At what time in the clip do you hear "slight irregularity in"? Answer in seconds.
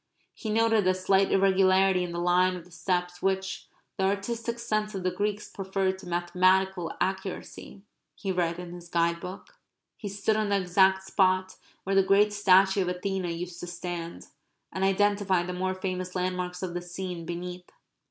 0.95-2.11